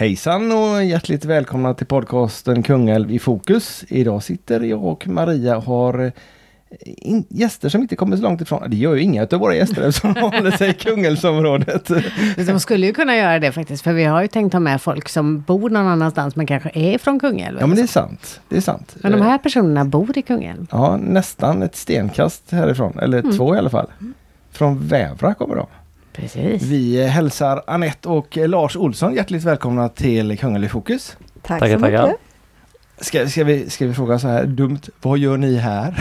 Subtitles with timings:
[0.00, 3.84] Hejsan och hjärtligt välkomna till podcasten Kungälv i fokus.
[3.88, 6.12] Idag sitter jag och Maria och har eh,
[6.84, 8.70] in, gäster som inte kommer så långt ifrån.
[8.70, 11.90] Det gör ju inga av våra gäster som håller sig i Kungälvsområdet.
[12.36, 15.08] De skulle ju kunna göra det faktiskt, för vi har ju tänkt ha med folk
[15.08, 17.58] som bor någon annanstans men kanske är från Kungälv.
[17.60, 18.40] Ja men det är sant.
[18.48, 18.96] Det är sant.
[19.00, 20.66] Men de här personerna bor i Kungälv.
[20.70, 23.36] Ja, nästan ett stenkast härifrån, eller mm.
[23.36, 23.86] två i alla fall.
[24.52, 25.66] Från Vävra kommer de.
[26.12, 26.62] Precis.
[26.62, 31.16] Vi hälsar Annette och Lars Olsson hjärtligt välkomna till Kungälv fokus.
[31.42, 32.00] Tack tackar, så mycket.
[32.00, 32.16] Tackar.
[33.02, 35.94] Ska, ska, vi, ska vi fråga så här dumt, vad gör ni här?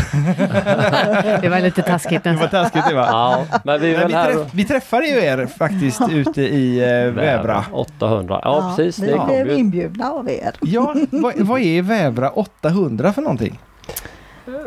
[1.41, 2.23] det var lite taskigt.
[2.23, 3.07] Det var taskigt det va?
[3.11, 7.65] Ja, men vi, men vi, träff, vi träffade ju er faktiskt ute i eh, Vävra.
[7.71, 8.99] 800, ja, ja precis.
[8.99, 10.51] Vi blev inbjudna av er.
[10.61, 13.59] Ja, vad, vad är Vävra 800 för någonting?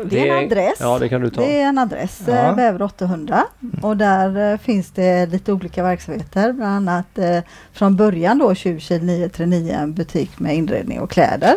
[0.05, 0.77] Det är en adress.
[0.79, 1.41] Ja, det kan du ta.
[1.41, 2.33] Det är en adress, ja.
[2.33, 3.43] Eh, Väver 800.
[3.81, 6.53] Och där eh, finns det lite olika verksamheter.
[6.53, 7.39] Bland annat eh,
[7.73, 9.29] från början då 2029
[9.73, 11.55] en butik med inredning och kläder.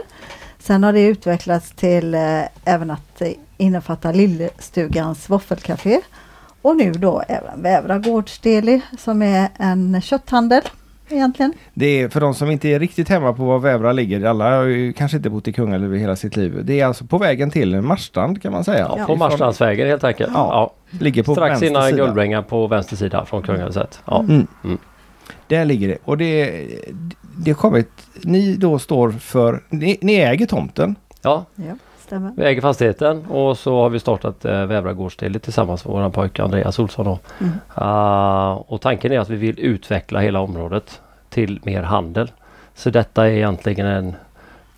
[0.58, 3.22] Sen har det utvecklats till eh, även att
[3.56, 6.00] innefatta Lillstugans våffelcafé.
[6.62, 10.62] Och nu då även Vävra Gårdsdeli som är en kötthandel
[11.08, 11.52] egentligen.
[11.74, 14.24] Det är för de som inte är riktigt hemma på var Vävra ligger.
[14.24, 16.60] Alla har ju kanske inte bott i Kungälv i hela sitt liv.
[16.64, 18.92] Det är alltså på vägen till Marstrand kan man säga.
[18.98, 20.30] Ja, på Marstrandsvägen helt enkelt.
[20.34, 20.72] Ja.
[20.90, 20.98] ja.
[21.00, 24.00] Ligger på Strax innan Guldbrängan på vänster sida från Kungälv sett.
[24.04, 24.20] Ja.
[24.20, 24.46] Mm.
[24.64, 24.78] Mm.
[25.48, 26.66] Där ligger det och det,
[27.36, 27.88] det har kommit,
[28.22, 30.96] ni då står för, ni, ni äger tomten.
[31.22, 31.44] Ja.
[31.54, 31.74] ja.
[32.06, 32.32] Stämmer.
[32.36, 36.42] Vi äger fastigheten och så har vi startat eh, Vävra Gårdsdeli tillsammans med våran pojke
[36.42, 37.18] Andreas Olsson.
[37.40, 37.52] Mm.
[37.80, 42.30] Uh, och tanken är att vi vill utveckla hela området till mer handel.
[42.74, 44.14] Så detta är egentligen en,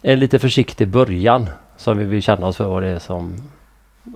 [0.02, 3.36] en lite försiktig början som vi vill känna oss för vad det är som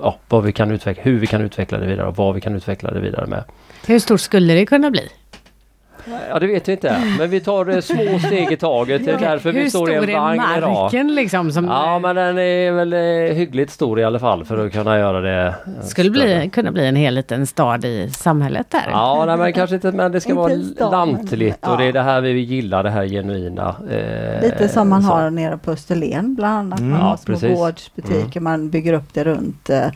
[0.01, 2.55] ja, vad vi kan utveckla, hur vi kan utveckla det vidare och vad vi kan
[2.55, 3.45] utveckla det vidare med.
[3.87, 5.09] Hur stort skulle det kunna bli?
[6.31, 6.97] Ja det vet vi inte.
[7.19, 9.05] Men vi tar eh, små steg i taget.
[9.05, 10.43] Det är därför vi står i en vagn idag.
[10.45, 11.53] Hur stor är marken liksom?
[11.53, 14.99] Som ja men den är väl eh, hyggligt stor i alla fall för att kunna
[14.99, 15.55] göra det.
[15.83, 18.87] Skulle bli, kunna bli en hel liten stad i samhället där.
[18.91, 20.53] Ja nej, men kanske inte men det ska vara
[20.91, 23.77] lantligt och det är det här vi gillar det här genuina.
[23.91, 25.09] Eh, Lite som man så.
[25.09, 26.81] har nere på Österlen bland annat.
[26.81, 26.91] Mm.
[26.91, 27.59] Man har små precis.
[27.59, 28.45] gårdsbutiker, mm.
[28.45, 29.87] man bygger upp det runt eh,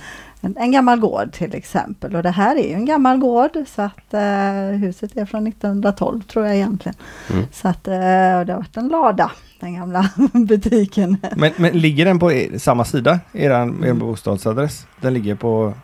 [0.41, 2.17] en, en, gammal gård till exempel.
[2.17, 6.23] Och det här är ju en gammal gård så att eh, huset är från 1912
[6.23, 6.97] tror jag egentligen.
[7.33, 7.47] Mm.
[7.53, 9.31] Så att eh, det har varit en lada,
[9.61, 11.17] den gamla butiken.
[11.37, 14.87] Men, men ligger den på samma sida, eran, er bostadsadress?
[15.01, 15.75] Den ligger på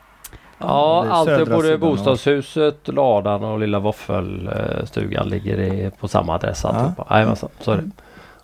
[0.58, 2.94] Ja, allt både bostadshuset, och...
[2.94, 6.60] ladan och lilla våffelstugan ligger på samma adress.
[6.64, 6.94] Ja.
[7.10, 7.90] Jajamensan, så är det.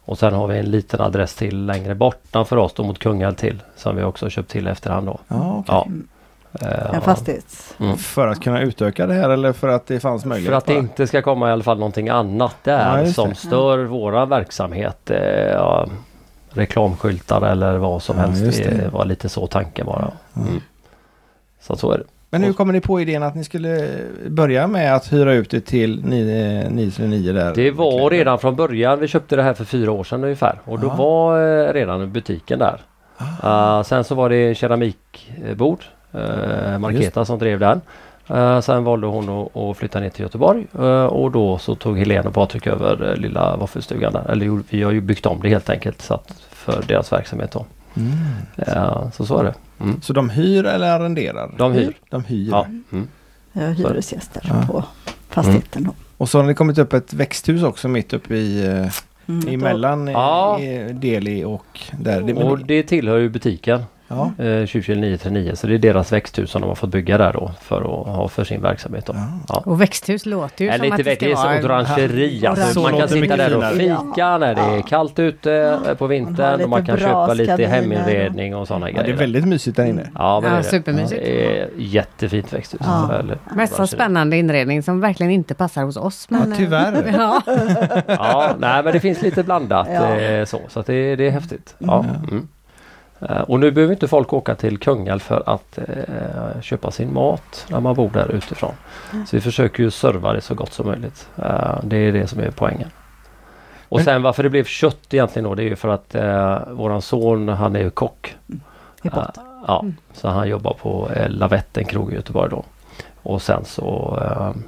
[0.09, 0.13] Mm.
[0.13, 3.35] Och sen har vi en liten adress till längre borta för oss då mot Kungälv
[3.35, 3.63] till.
[3.77, 5.19] Som vi också köpt till efterhand då.
[5.29, 5.75] Ja, okay.
[5.75, 5.87] ja.
[6.63, 7.75] Uh, en fastighet.
[7.81, 7.97] Mm.
[7.97, 10.51] För att kunna utöka det här eller för att det fanns möjlighet?
[10.51, 13.79] För att det inte ska komma i alla fall någonting annat där ja, som stör
[13.79, 13.91] mm.
[13.91, 15.11] våra verksamhet.
[15.11, 15.17] Uh,
[15.53, 15.87] ja,
[16.51, 18.63] reklamskyltar eller vad som ja, helst.
[18.65, 20.13] Det var lite så tanken bara.
[20.37, 20.61] Mm.
[21.61, 22.05] Så så är det.
[22.31, 25.61] Men hur kommer ni på idén att ni skulle börja med att hyra ut det
[25.61, 27.55] till 939 där?
[27.55, 29.01] Det var redan från början.
[29.01, 32.59] Vi köpte det här för fyra år sedan ungefär och då var eh, redan butiken
[32.59, 32.81] där.
[33.45, 35.79] Uh, sen så var det keramikbord,
[36.15, 37.81] uh, Marketa som drev den.
[38.31, 42.29] Uh, sen valde hon att, flytta ner till Göteborg uh, och då så tog Helene
[42.29, 44.31] och Patrik över lilla våffelstugan där.
[44.31, 47.67] Eller vi har ju byggt om det helt enkelt så att för deras verksamhet då.
[47.97, 49.11] Mm.
[49.13, 49.55] Så så är det.
[49.81, 50.01] Mm.
[50.03, 51.55] Så de hyr eller arrenderar?
[51.59, 51.97] De hyr.
[52.11, 52.51] De hyr.
[52.51, 52.67] Ja.
[52.93, 53.09] Mm.
[53.53, 54.65] Jag hyresgäster ja.
[54.67, 54.85] på
[55.29, 55.83] fastigheten.
[55.83, 55.95] Mm.
[56.17, 58.91] Och så har det kommit upp ett växthus också mitt uppe i eh,
[59.27, 59.49] mm.
[59.49, 60.59] emellan ja.
[60.93, 62.45] Deli och där.
[62.45, 63.83] Och det tillhör ju butiken.
[64.09, 64.33] Ja.
[64.39, 67.81] Eh, 2029 så det är deras växthus som de har fått bygga där då för
[67.81, 69.07] att ha för sin verksamhet.
[69.07, 69.13] Då.
[69.17, 69.29] Ja.
[69.49, 69.63] Ja.
[69.67, 71.65] Och växthus låter ju ja, som lite att det ska vara...
[71.65, 72.47] orangeri.
[72.47, 76.71] Alltså, man kan sitta där och fika när det är kallt ute på vintern och
[76.71, 79.05] man kan köpa lite heminredning och sådana grejer.
[79.05, 80.11] Det är väldigt mysigt där inne.
[80.15, 81.23] Ja, men ja, det supermysigt.
[81.23, 82.81] Det är jättefint växthus.
[82.85, 83.23] Ja.
[83.55, 86.31] Mest så spännande inredning som verkligen inte passar hos oss.
[86.31, 86.51] Men...
[86.51, 87.13] Ja, tyvärr.
[87.19, 87.43] ja.
[88.07, 91.75] ja, nej men det finns lite blandat eh, så, så det, det är häftigt.
[91.79, 92.05] Ja.
[93.21, 97.67] Eh, och nu behöver inte folk åka till Kungälv för att eh, köpa sin mat
[97.71, 98.75] när man bor där utifrån.
[99.13, 99.27] Mm.
[99.27, 101.29] Så vi försöker ju serva det så gott som möjligt.
[101.37, 102.91] Eh, det är det som är poängen.
[103.89, 107.03] Och sen varför det blev kött egentligen då det är ju för att eh, våran
[107.03, 108.37] son han är ju kock.
[108.49, 108.61] Mm.
[109.05, 109.25] Uh,
[109.67, 109.97] ja, mm.
[110.13, 112.65] så han jobbar på eh, Lavetten krog i Göteborg då.
[113.23, 114.63] Och sen så eh,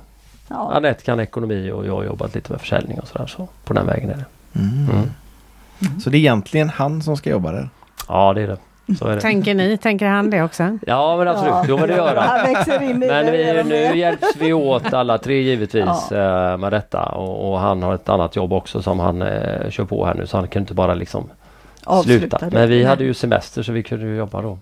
[0.48, 0.72] ja.
[0.72, 3.86] Anette kan ekonomi och jag har jobbat lite med försäljning och sådär så på den
[3.86, 4.24] vägen är det.
[4.60, 4.88] Mm.
[4.90, 6.00] Mm.
[6.00, 7.68] Så det är egentligen han som ska jobba där?
[8.10, 8.56] Ja det är det.
[8.98, 9.20] Så är det.
[9.20, 10.78] Tänker ni, tänker han det också?
[10.86, 12.28] Ja men absolut, jo men det gör han.
[12.28, 16.52] Han växer in i Men det vi, nu hjälps vi åt alla tre givetvis Ja.
[16.52, 19.84] eh, med detta och, och han har ett annat jobb också som han eh, kör
[19.84, 21.30] på här nu så han kan inte bara liksom
[21.84, 22.56] Avsluta sluta.
[22.56, 24.58] Men vi hade ju semester så vi kunde ju jobba då.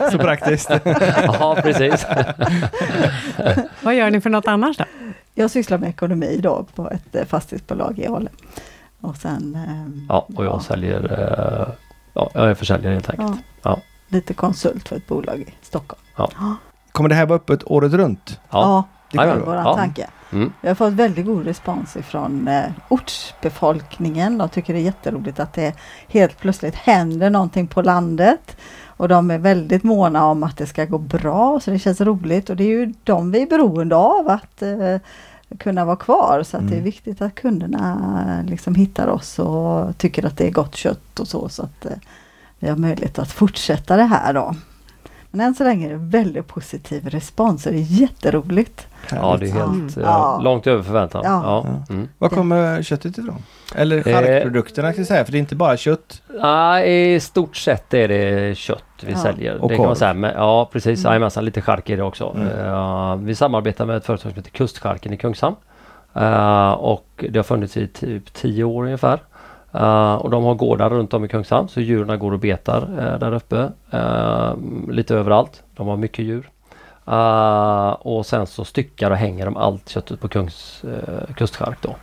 [0.12, 0.70] Så praktiskt.
[1.26, 2.06] Ja precis.
[3.82, 4.84] Vad gör ni för något annars då?
[5.34, 8.30] Jag sysslar med ekonomi då på ett eh, fastighetsbolag i Ale.
[9.00, 11.02] Och sen ehm, Ja och jag säljer,
[11.58, 11.74] eh,
[12.16, 13.30] ja jag är försäljare helt enkelt.
[13.62, 13.80] ja, Ja.
[14.08, 16.02] lite konsult för ett bolag i Stockholm.
[16.92, 18.40] Kommer det här vara öppet året runt?
[18.50, 18.84] Ja.
[19.10, 19.54] Det det är kan vår.
[19.54, 19.76] Ja.
[19.76, 20.06] tanke.
[20.32, 20.52] Mm.
[20.60, 24.38] Vi har fått väldigt god respons ifrån eh, ortsbefolkningen.
[24.38, 25.74] De tycker det är jätteroligt att det
[26.08, 28.56] helt plötsligt händer någonting på landet.
[28.86, 32.50] Och de är väldigt måna om att det ska gå bra så det känns roligt
[32.50, 34.96] och det är ju de vi är beroende av att eh,
[35.58, 36.42] kunna vara kvar.
[36.42, 36.84] Så att det är Mm.
[36.84, 37.98] viktigt att kunderna
[38.40, 41.48] eh, liksom hittar oss och tycker att det är gott kött och så.
[41.48, 41.92] Så att eh,
[42.58, 44.54] vi har möjlighet att fortsätta det här då.
[45.30, 48.86] Men än så länge är det väldigt positiv respons och det är jätteroligt.
[49.10, 50.40] Ja det är helt eh, Ja.
[50.42, 51.22] långt över förväntan.
[51.24, 51.40] Ja.
[51.44, 51.84] Ja.
[51.94, 52.08] Mm.
[52.18, 53.42] Var kommer köttet ifrån?
[53.74, 56.22] Eller charkprodukterna kan jag säga, för det är inte bara kött.
[56.40, 59.18] Ja, I stort sett är det kött vi Ja.
[59.18, 59.56] säljer.
[59.62, 60.14] Och det kan man säga.
[60.14, 61.22] Men, ja precis, Mm.
[61.22, 61.44] mm.
[61.44, 62.34] lite chark i det också.
[62.36, 62.48] Mm.
[62.48, 65.56] Eh, vi samarbetar med ett företag som heter Kustcharken i Kungshamn.
[66.14, 69.22] Eh, och det har funnits i typ 10 år ungefär.
[69.72, 73.18] Eh, och de har gårdar runt om i Kungshamn så djuren går och betar eh,
[73.18, 73.70] där uppe.
[74.92, 75.62] Lite överallt.
[75.76, 76.50] De har mycket djur.
[77.98, 81.96] Och sen så styckar och hänger de allt köttet på Kungs, uh, kustchark då.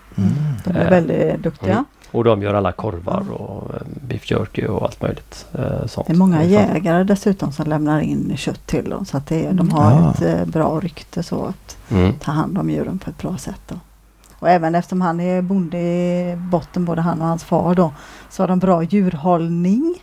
[0.66, 1.72] De är väldigt duktiga.
[1.72, 1.86] mm.
[2.14, 5.46] Och de gör alla korvar och eh, beef jerky och allt möjligt.
[5.54, 6.08] eh, sånt.
[6.08, 9.70] Det är många jägare dessutom som lämnar in kött till dem så att det de
[9.72, 10.12] har Ah.
[10.12, 12.14] ett eh, bra rykte så att Mm.
[12.14, 13.62] ta hand om djuren på ett bra sätt.
[13.68, 13.76] Då.
[14.40, 17.92] Och även eftersom han är bonde i botten, både han och hans far då,
[18.30, 19.96] så har de bra djurhållning.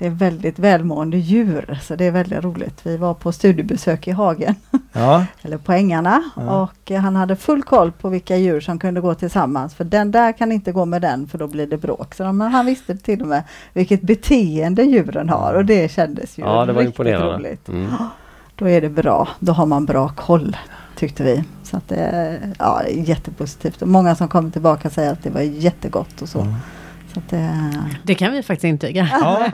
[0.00, 2.80] Det är väldigt välmående djur så det är väldigt roligt.
[2.82, 4.54] Vi var på studiebesök i hagen,
[4.92, 6.62] Ja, eller på ängarna Ja.
[6.62, 10.32] och han hade full koll på vilka djur som kunde gå tillsammans för den där
[10.32, 12.14] kan inte gå med den för då blir det bråk.
[12.14, 13.42] Så de, han visste till och med
[13.72, 17.68] vilket beteende djuren har och det kändes ju Ja det var riktigt roligt.
[17.68, 17.92] Mm.
[18.54, 20.56] Då är det bra, då har man bra koll
[20.96, 21.44] tyckte vi.
[21.62, 25.30] Så att det är, ja, är jättepositivt och många som kommer tillbaka säger att det
[25.30, 26.38] var jättegott och så.
[26.38, 26.46] att
[27.30, 27.54] det,
[28.04, 29.08] Det kan vi faktiskt intyga.
[29.20, 29.46] ja,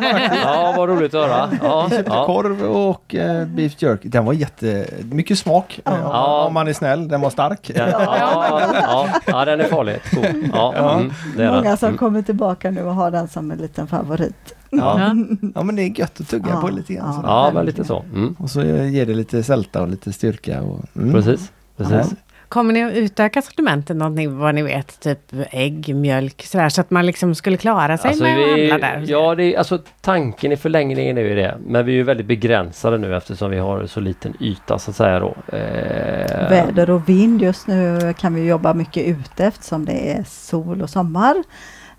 [0.43, 1.49] Ja vad roligt att höra.
[1.63, 2.27] Ja, köpte ja.
[2.27, 4.09] korv och eh, beef jerky.
[4.09, 4.87] Den var jätte...
[5.11, 5.81] Mycket smak.
[5.85, 6.45] eh, Ja.
[6.47, 7.09] Om man är snäll.
[7.09, 7.71] Den var stark.
[7.75, 10.01] Ja, ja, ja, ja den är farlig.
[10.13, 10.25] God.
[10.55, 10.95] Ja, Ja.
[10.95, 11.77] Mm, det är många den.
[11.77, 11.99] som Mm.
[11.99, 14.35] kommer tillbaka nu och har den som en liten favorit.
[14.71, 14.77] Ja.
[15.01, 15.15] Ja.
[15.55, 17.21] Ja men det är gött att tugga Ja, på lite grann.
[17.25, 17.47] ja.
[17.47, 18.01] ja men lite så.
[18.15, 18.37] Mm.
[18.39, 20.63] Och så ger det lite sälta och lite styrka.
[20.63, 21.13] Och, mm.
[21.13, 21.53] Precis.
[21.77, 22.15] Precis.
[22.49, 25.01] Kommer ni att utöka sortimentet någonting vad ni vet?
[25.01, 25.19] Typ
[25.51, 28.89] ägg, mjölk, sådär så att man liksom skulle klara sig Alltså, med att vi, handla
[28.89, 29.05] där?
[29.07, 31.59] ja, det är, alltså tanken i förlängningen är ju det.
[31.67, 34.97] Men vi är ju väldigt begränsade nu eftersom vi har så liten yta så att
[34.97, 35.35] säga då.
[35.57, 40.83] Eh, Väder och vind just nu kan vi jobba mycket ute eftersom det är sol
[40.83, 41.43] och sommar.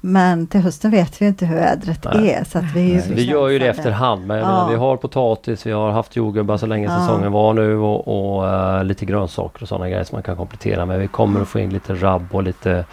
[0.02, 2.30] Men till hösten vet vi inte hur vädret Nej.
[2.32, 2.44] är.
[2.44, 4.28] Så att vi, är ju Vi gör ju det efterhand.
[4.28, 4.46] Men Ja.
[4.46, 7.00] menar, vi har potatis, vi har haft jordgubbar så länge Ja.
[7.00, 10.86] säsongen var nu och, och eh, lite grönsaker och sådana grejer som man kan komplettera
[10.86, 11.00] med.
[11.00, 12.86] Vi kommer att få in lite rabb och lite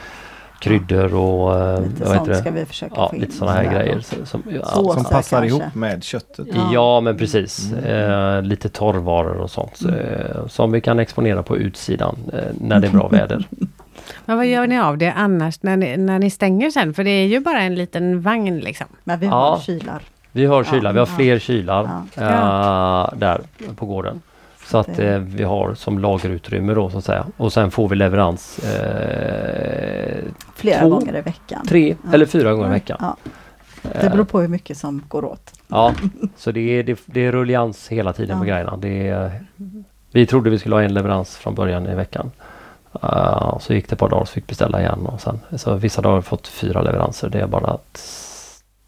[0.60, 2.50] kryddor och eh, Lite sånt ska det?
[2.50, 3.20] vi försöka Ja, få in.
[3.20, 4.00] lite sådana här grejer.
[4.00, 5.46] Som, som, ja, Så- Som passar kanske.
[5.58, 6.46] ihop med köttet.
[6.54, 6.70] Ja.
[6.72, 7.72] Ja men precis.
[7.72, 8.10] Mm.
[8.36, 9.80] Eh, lite torrvaror och sånt.
[9.82, 9.94] Mm.
[9.98, 13.46] Eh, som vi kan exponera på utsidan eh, när det är bra väder.
[14.24, 16.94] Men vad gör ni av det annars när ni, när ni stänger sen?
[16.94, 18.86] För det är ju bara en liten vagn liksom.
[19.04, 19.32] Men vi Ja.
[19.32, 20.02] har kylar.
[20.32, 21.16] Vi har Ja, kylar, vi har ja.
[21.16, 22.22] fler kylar Ja.
[23.12, 23.40] eh, där
[23.76, 24.22] på gården.
[24.66, 27.26] Så att Det- eh, vi har som lagerutrymme då så att säga.
[27.36, 30.88] Och sen får vi leverans eh, Flera Två.
[30.88, 31.66] gånger i veckan.
[31.66, 32.12] tre Ja.
[32.14, 32.96] eller fyra gånger i veckan.
[33.00, 33.16] Ja,
[33.82, 35.52] det Eh, beror på hur mycket som går åt.
[35.68, 35.94] Ja,
[36.36, 38.48] så det är, det, det är rullians hela tiden på Ja.
[38.52, 38.76] grejerna.
[38.76, 39.44] Det är,
[40.12, 42.30] vi trodde vi skulle ha en leverans från början i veckan.
[43.04, 46.02] Uh, så gick det ett par dagar så fick beställa igen och sen så vissa
[46.02, 47.28] dagar har vi fått fyra leveranser.
[47.28, 47.96] Det är bara att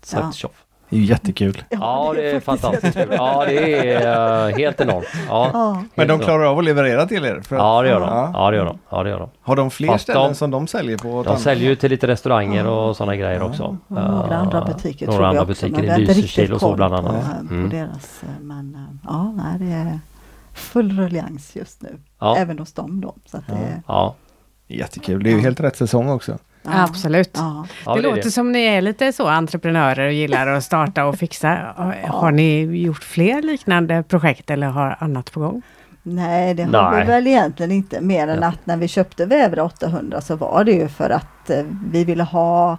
[0.03, 0.33] sagt Ja.
[0.33, 0.63] tjoff.
[0.89, 1.63] Det är ju jättekul.
[1.71, 3.09] Ja, det är fantastiskt kul.
[3.11, 5.07] Ja, det är uh, helt enormt.
[5.29, 5.73] Ja, Ja.
[5.73, 6.25] Men helt de enormt.
[6.25, 7.41] klarar av att leverera till er?
[7.49, 8.09] För att, Ja, det gör de.
[8.09, 8.31] Ja.
[8.35, 8.79] Ja, det gör de.
[8.91, 9.29] Ja, det gör de.
[9.43, 11.23] Har de fler Fast ställen de- som de säljer på?
[11.23, 13.63] De säljer ju till lite restauranger och sådana grejer också.
[13.65, 16.23] Och några andra Eh, butiker Några tror andra jag också, butiker men vi i Lysekil
[16.25, 17.15] riktigt och så koll bland på, annat.
[17.15, 17.71] eh, på Mm.
[17.71, 19.99] deras, eh, men eh, ja, nej, det är
[20.57, 21.99] full ruljans just nu.
[22.21, 22.37] Ja.
[22.37, 23.15] Även hos dem då.
[23.27, 24.15] Så att det, Ja,
[24.69, 25.23] Jättekul.
[25.23, 26.39] Det är ju helt rätt säsong också.
[26.63, 26.71] ja.
[26.85, 27.31] Absolut.
[27.35, 27.67] Ja.
[27.87, 28.31] ja det det låter det.
[28.31, 31.75] som ni är lite så entreprenörer och gillar att starta och fixa.
[32.09, 35.63] Har ni gjort fler liknande projekt eller har annat på gång?
[36.03, 37.01] Nej, det har Nej.
[37.01, 38.01] vi väl egentligen inte.
[38.01, 38.49] Mer än Ja.
[38.49, 42.23] att när vi köpte Vävre 800 så var det ju för att eh, vi ville
[42.23, 42.79] ha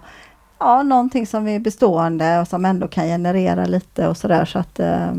[0.58, 4.80] ja, någonting som är bestående och som ändå kan generera lite och sådär så att
[4.80, 5.12] eh,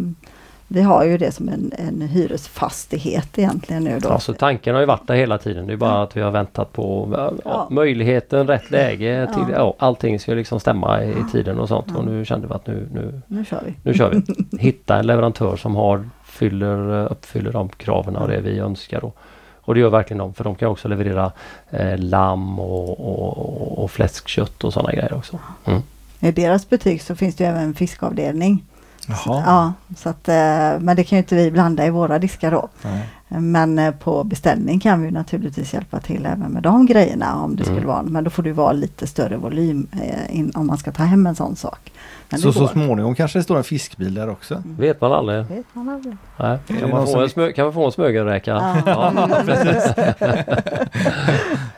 [0.71, 4.09] vi har ju det som en, en hyresfastighet egentligen nu då.
[4.09, 5.67] Alltså tanken har ju varit där hela tiden.
[5.67, 7.09] Det är bara att vi har väntat på
[7.45, 9.29] ja, möjligheten, rätt läge.
[9.33, 9.75] Till, ja.
[9.79, 11.95] allting ska liksom stämma i tiden och sånt.
[11.95, 13.73] Och nu kände vi att nu, nu, nu kör vi.
[13.83, 14.23] Nu kör vi.
[14.59, 19.05] Hitta en leverantör som har, fyller, uppfyller de kraven och det vi önskar.
[19.05, 19.17] Och,
[19.61, 21.31] och det gör verkligen de för de kan också leverera
[21.69, 25.39] eh, lamm och, och, och fläskkött och sådana grejer också.
[25.65, 25.81] Mm.
[26.19, 28.63] I deras butik så finns det även en fiskavdelning.
[29.07, 29.43] Jaha.
[29.45, 32.69] Ja, så att, eh, men det kan ju inte vi blanda i våra diskar då.
[32.81, 33.09] Nej.
[33.27, 37.63] Men eh, på beställning kan vi naturligtvis hjälpa till även med de grejerna om det
[37.63, 37.75] mm.
[37.75, 38.03] skulle vara.
[38.03, 41.27] Men då får det vara lite större volym eh, in, om man ska ta hem
[41.27, 41.91] en sån sak.
[42.29, 44.55] Men så så småningom kanske det står en fiskbil där också?
[44.55, 44.75] Mm.
[44.75, 45.45] Vet man aldrig.
[45.45, 46.17] Vet man aldrig.
[46.37, 46.59] Nej.
[46.79, 48.51] Kan, man få en smö, kan man få en smögelräka?
[48.51, 48.77] Ja.
[48.85, 49.11] ja.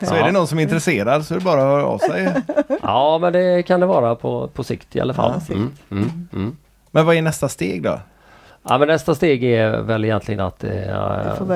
[0.06, 2.34] så är det någon som är intresserad så är det bara att höra av sig.
[2.82, 5.40] Ja men det kan det vara på, på sikt i alla fall.
[5.48, 6.56] Ja, mm, mm, mm.
[6.92, 7.98] Men vad är nästa steg då?
[8.68, 10.70] Ja men nästa steg är väl egentligen att eh,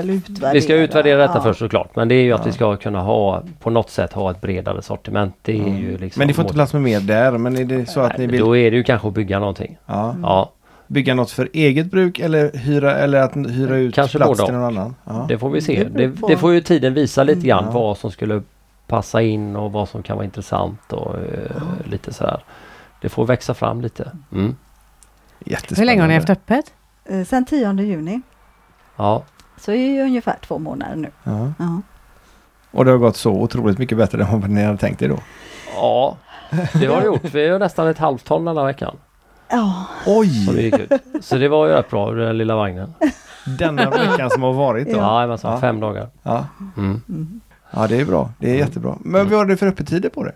[0.03, 0.21] vi,
[0.53, 1.43] vi ska utvärdera detta ja.
[1.43, 1.97] först såklart.
[1.97, 4.83] Men det är ju att vi ska kunna ha på något sätt ha ett bredare
[4.83, 5.35] sortiment.
[5.43, 5.77] Det är mm.
[5.77, 7.39] ju liksom men ni får inte plats med mer där.
[7.39, 8.41] Men är det så att ni vill...
[8.41, 9.79] Då är det ju kanske att bygga någonting.
[9.87, 10.15] Ja.
[10.23, 10.53] ja.
[10.87, 14.65] Bygga något för eget bruk eller hyra eller att hyra ut kanske plats till någon
[14.65, 14.95] annan?
[15.05, 15.27] Ja.
[15.29, 15.85] Det får vi se.
[15.85, 17.49] Det, det, får ju tiden visa lite mm.
[17.49, 17.75] grann mm.
[17.75, 18.43] vad som skulle
[18.87, 22.43] passa in och vad som kan vara intressant och uh, lite sådär.
[23.01, 24.11] Det får växa fram lite.
[24.33, 24.57] Mm.
[25.77, 26.73] Hur länge har ni haft öppet?
[27.05, 28.21] Eh, sen 10 juni.
[28.97, 29.25] Ja.
[29.57, 31.11] Så är ju ungefär två månader nu.
[31.25, 31.53] Ja.
[31.59, 31.83] ja.
[32.71, 35.19] Och det har gått så otroligt mycket bättre än vad ni hade tänkt er då?
[35.75, 36.17] Ja,
[36.73, 37.25] det har det gjort.
[37.35, 38.97] Vi är nästan ett halvt ton den här veckan.
[39.49, 39.85] Ja.
[40.07, 40.47] Oj!
[40.53, 42.95] Det så det var ju rätt bra, den lilla vagnen.
[43.59, 44.97] Denna veckan som har varit då?
[44.97, 45.61] Ja, men så, ja.
[45.61, 46.09] fem dagar.
[46.23, 46.47] Ja.
[46.77, 47.03] Mm.
[47.09, 47.41] Mm.
[47.71, 48.31] ja, det är bra.
[48.39, 48.67] Det är mm.
[48.67, 48.97] jättebra.
[49.01, 50.33] Men vad har du för öppettider på det?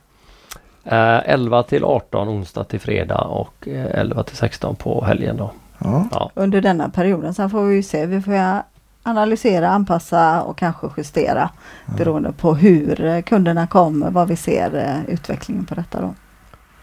[0.84, 5.50] 11 eh, till 18 onsdag till fredag och 11 eh, till 16 på helgen då.
[5.78, 6.06] Ja.
[6.10, 6.30] Ja.
[6.34, 7.34] Under denna perioden.
[7.34, 8.06] Sen får vi se.
[8.06, 8.62] Vi får
[9.02, 11.50] analysera, anpassa och kanske justera
[11.86, 11.92] ja.
[11.96, 16.14] beroende på hur eh, kunderna kommer, vad vi ser utvecklingen på detta då.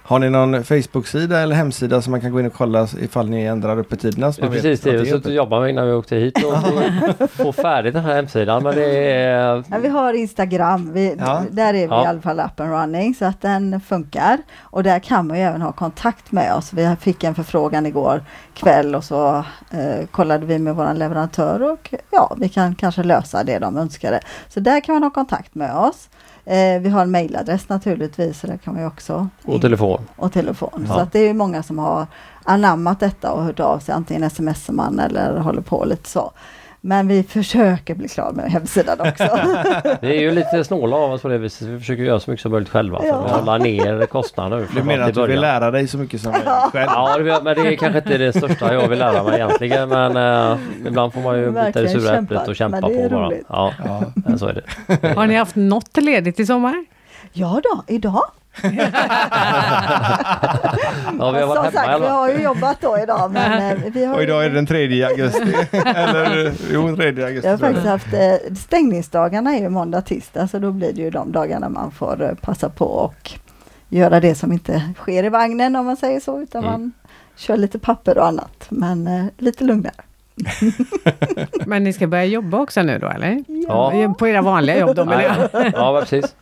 [0.08, 3.44] Har ni någon Facebook-sida eller hemsida som man kan gå in och kolla ifall ni
[3.44, 4.34] ändrar öppettiderna?
[4.38, 4.98] Ja, precis, det.
[4.98, 8.64] Vi har jobbat med innan vi åkte hit och få färdigt den här hemsidan.
[8.64, 9.64] Men det är...
[9.72, 11.44] ja, vi har Instagram, vi, ja.
[11.52, 12.04] där är vi ja.
[12.04, 14.38] i alla fall up and running så att den funkar.
[14.62, 16.74] Och där kan man ju även ha kontakt med oss.
[16.74, 18.24] Vi fick en förfrågan igår
[18.54, 23.44] kväll och så eh, kollade vi med vår leverantör och ja, vi kan kanske lösa
[23.44, 24.20] det de önskade.
[24.50, 26.10] Så där kan man ha kontakt med oss.
[26.48, 29.28] Eh, vi har en mailadress naturligtvis, så där kan vi också.
[29.46, 30.02] Och telefon.
[30.16, 30.86] Och telefon.
[30.88, 30.94] Ja.
[30.94, 32.08] Så att det är många som har
[32.44, 36.32] anammat detta och hört av sig, antingen smsar man eller håller på lite så.
[36.88, 39.24] Men vi försöker bli klara med hemsidan också.
[40.02, 41.68] Vi är ju lite snåla av oss på det viset.
[41.68, 44.68] Vi försöker göra så mycket som möjligt själva för att hålla ner kostnaderna.
[44.76, 47.28] Du menar att du vill lära dig så mycket som möjligt själv?
[47.28, 49.90] Ja, men det är kanske inte det största jag vill lära mig egentligen.
[49.90, 53.32] Men uh, ibland får man ju bita det sura äpplet och kämpa på bara.
[53.50, 53.74] Ja,
[54.26, 55.14] ja, så är det.
[55.16, 56.86] Har ni haft något ledigt i sommar?
[57.34, 58.26] Ja då, idag
[61.20, 63.32] ja, vi har varit Som sagt, vi har ju jobbat då idag.
[63.32, 65.56] Men eh, vi har och idag är det den 3 augusti.
[65.86, 67.48] Eller jo, 3 augusti.
[67.48, 71.10] Jag har faktiskt haft eh, stängningsdagarna är ju måndag, tisdag, så då blir det ju
[71.10, 73.32] de dagarna man får eh, passa på och
[73.90, 76.72] göra det som inte sker i vagnen om man säger så, utan mm.
[76.72, 76.92] man
[77.36, 79.94] kör lite papper och annat, men eh, lite lugnare.
[81.66, 83.44] Men ni ska börja jobba också nu då eller?
[83.68, 84.14] Ja.
[84.20, 85.72] På era vanliga jobb då menar jag.
[85.74, 86.36] Ja precis.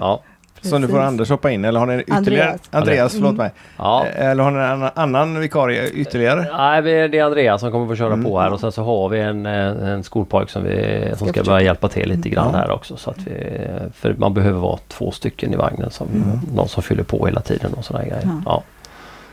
[0.00, 0.22] Ja.
[0.64, 2.48] Så nu får Anders hoppa in eller har ni ytterligare?
[2.48, 3.36] Andreas, Andreas förlåt mm.
[3.36, 3.52] mig.
[3.76, 4.06] Ja.
[4.06, 6.46] Eh, eller har ni en annan vikarie ytterligare?
[6.56, 8.24] Nej, det är Andreas som kommer få köra mm.
[8.24, 11.40] på här och sen så har vi en, eh, en skolpojk som, vi, som ska,
[11.40, 12.58] ska börja hjälpa till lite grann ja.
[12.58, 12.96] här också.
[12.96, 16.40] Så att vi, för man behöver vara två stycken i vagnen, som, mm.
[16.54, 18.22] någon som fyller på hela tiden och sådana grejer.
[18.24, 18.40] Ja.
[18.46, 18.62] ja.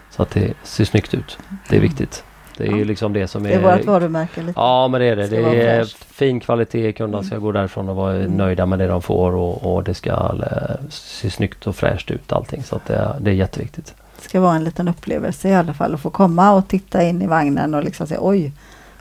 [0.09, 1.39] Så att det ser snyggt ut.
[1.69, 2.23] Det är viktigt.
[2.61, 3.49] Det är ju liksom det som är...
[3.49, 4.41] Det är vårt varumärke.
[4.41, 4.59] Lite.
[4.59, 5.27] Ja men det är det.
[5.27, 6.93] Det, det är fin kvalitet.
[6.93, 7.43] Kunderna ska mm.
[7.43, 8.31] gå därifrån och vara mm.
[8.31, 12.31] nöjda med det de får och, och det ska äh, se snyggt och fräscht ut
[12.31, 12.63] allting.
[12.63, 13.95] Så det, det är jätteviktigt.
[14.15, 17.21] Det ska vara en liten upplevelse i alla fall att få komma och titta in
[17.21, 18.51] i vagnen och liksom säga oj,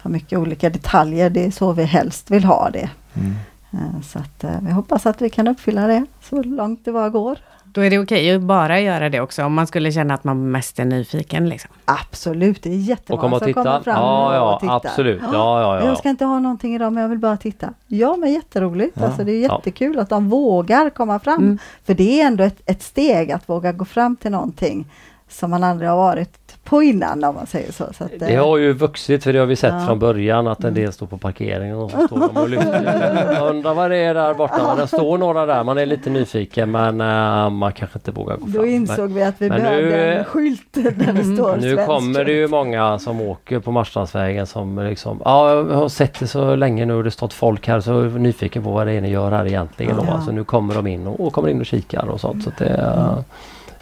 [0.02, 1.30] vad mycket olika detaljer.
[1.30, 2.90] Det är så vi helst vill ha det.
[3.14, 3.34] Mm.
[3.72, 7.08] Eh, så att eh, vi hoppas att vi kan uppfylla det så långt det bara
[7.08, 7.38] går.
[7.72, 10.50] Då är det okej att bara göra det också, om man skulle känna att man
[10.50, 11.48] mest är nyfiken.
[11.48, 11.70] Liksom.
[11.84, 14.76] Absolut, det är jättemånga som kommer fram ja, ja, och tittar.
[14.76, 15.22] Absolut.
[15.32, 17.74] Ja, ja, ja, Jag ska inte ha någonting idag, men jag vill bara titta.
[17.86, 18.96] Ja, men jätteroligt.
[19.00, 19.06] Ja.
[19.06, 21.42] Alltså, det är jättekul att de vågar komma fram.
[21.42, 21.58] Mm.
[21.84, 24.86] För det är ändå ett, ett steg att våga gå fram till någonting
[25.30, 26.30] som man aldrig har varit
[26.64, 27.84] på innan om man säger så.
[27.98, 29.86] så att, det eh, har ju vuxit för det har vi sett Ja.
[29.86, 33.32] från början att en del står på parkeringen och så står de och lyfter.
[33.34, 34.74] Jag undrar vad det är där borta.
[34.76, 35.64] Det står några där.
[35.64, 38.62] Man är lite nyfiken men eh, man kanske inte vågar gå Då fram.
[38.62, 42.24] Men insåg vi att vi men behövde nu- en skylt där det står nu kommer
[42.24, 46.54] det ju många som åker på Marstrandsvägen som liksom Ja, jag har sett det så
[46.56, 48.92] länge nu och det har stått folk här så jag är nyfiken på vad det
[48.92, 49.96] är ni gör här egentligen.
[49.96, 50.04] Då.
[50.06, 50.12] Ja.
[50.12, 52.44] Alltså nu kommer de in och, och kommer in och kikar och sånt.
[52.44, 53.24] Så det är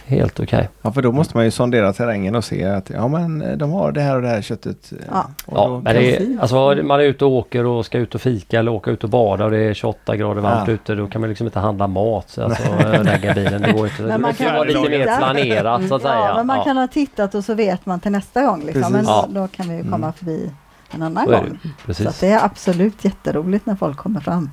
[0.09, 0.69] helt okej.
[0.83, 3.71] Ja, för då måste man ju sondera terrängen och se att ja, men eh, de
[3.73, 4.93] har det här och det här köttet.
[4.93, 5.27] eh, Ja.
[5.53, 8.59] Ja, men det är, alltså, man är ute och åker och ska ut och fika
[8.59, 10.75] eller åka ut och bada och det är 28 grader varmt Ja.
[10.75, 10.95] ute.
[10.95, 12.31] Då kan man liksom inte handla mat.
[12.31, 13.63] så Alltså, äh, lägga bilen.
[13.63, 14.03] Det går inte.
[14.03, 16.15] Men man kan vara lite mer planerat så att säga.
[16.15, 16.65] Ja, men man Ja.
[16.65, 18.61] kan ha tittat och så vet man till nästa gång.
[18.65, 18.83] Liksom.
[18.83, 18.93] Precis.
[18.97, 19.27] Men då, Ja.
[19.41, 20.13] då kan vi ju komma Mm.
[20.13, 20.51] förbi
[20.91, 21.95] en annan Så är det gång.
[21.95, 24.51] Så det är absolut jätteroligt när folk kommer fram.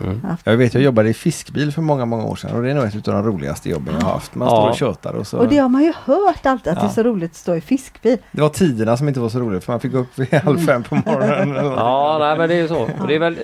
[0.00, 0.20] Mm.
[0.44, 2.84] Jag vet, jag jobbade i fiskbil för många, många år sedan och det är nog
[2.84, 4.34] ett av de roligaste jobben jag har haft.
[4.34, 4.54] Man Ja.
[4.56, 5.38] står och tjötar och så.
[5.38, 6.88] Och det har man ju hört alltid att det Ja.
[6.88, 8.18] är så roligt att stå i fiskbil.
[8.32, 10.58] Det var tiderna som inte var så roliga för man fick gå upp vid halv
[10.58, 11.54] fem på morgonen.
[11.64, 12.82] Ja, nej men det är ju så.
[13.00, 13.36] Och det är väl,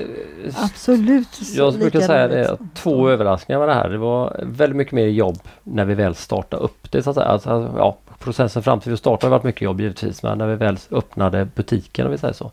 [0.56, 1.34] Absolut.
[1.34, 3.88] så jag brukar säga roligt det, som- att två överraskningar med det här.
[3.88, 7.26] Det var väldigt mycket mer jobb när vi väl startade upp det så att säga.
[7.26, 10.54] Alltså, ja, processen fram till vi startade har varit mycket jobb givetvis men när vi
[10.54, 12.50] väl öppnade butiken om vi säger så.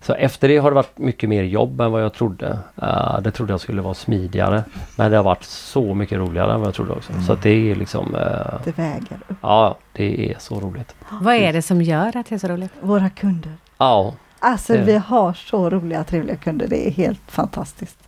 [0.00, 2.58] Så efter det har det varit mycket mer jobb än vad jag trodde.
[2.82, 4.64] Uh, det trodde jag skulle vara smidigare.
[4.96, 7.12] Men det har varit så mycket roligare än vad jag trodde också.
[7.26, 8.20] Så att det är liksom, eh,
[8.64, 9.36] Det väger upp.
[9.40, 10.94] ja det är så roligt.
[11.20, 12.72] Vad är det som gör att det är så roligt?
[12.80, 13.52] Våra kunder.
[13.78, 16.66] Ja, Alltså Det- vi har så roliga trevliga kunder.
[16.68, 17.98] Det är helt fantastiskt.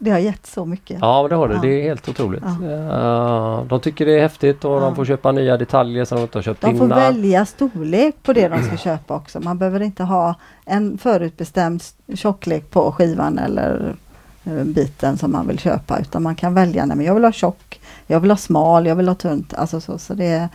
[0.00, 0.98] Det har gett så mycket.
[1.00, 1.54] ja det har det.
[1.54, 1.60] Ja.
[1.60, 2.42] Det är helt otroligt.
[2.62, 3.58] Ja.
[3.58, 4.80] Eh, de tycker det är häftigt och Ja.
[4.80, 6.98] de får köpa nya detaljer som de inte har köpt De får innan.
[6.98, 9.40] välja storlek på det de ska köpa också.
[9.40, 11.82] Man behöver inte ha en förutbestämd
[12.14, 13.94] tjocklek på skivan eller
[14.44, 16.84] eh, biten som man vill köpa utan man kan välja.
[16.86, 19.54] Nej, men jag vill ha tjock, jag vill ha smal, jag vill ha tunt.
[19.54, 20.48] Alltså så, så det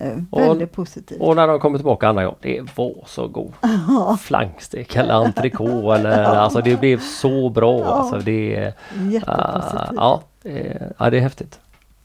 [0.00, 1.20] eh, Och- väldigt positivt.
[1.20, 3.52] Och när de kommer tillbaka andra gången, det var så god.
[4.20, 7.78] Flankstek eller entrecote eller alltså det blev så bra.
[7.80, 7.84] Ja.
[7.86, 8.72] Alltså det, är,
[9.10, 9.80] Jättepositivt.
[9.90, 11.60] ah, ja, det, är- ja, det är häftigt.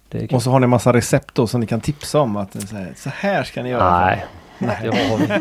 [0.10, 0.36] Det är.
[0.36, 2.94] Och så har ni massa recept då som ni kan tipsa om att så här,
[2.96, 4.00] så här ska ni göra.
[4.06, 4.26] Nej,
[4.58, 5.40] det har.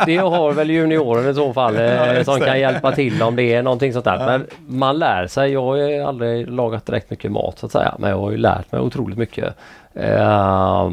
[0.06, 3.54] Det har väl junioren i så fall Ja, eh, som kan hjälpa till om det
[3.54, 4.18] är någonting sånt där.
[4.20, 4.26] Ja.
[4.26, 5.52] Men man lär sig.
[5.52, 7.94] Jag har ju aldrig lagat direkt mycket mat så att säga.
[7.98, 9.54] Men jag har ju lärt mig otroligt mycket.
[9.98, 10.90] Eh,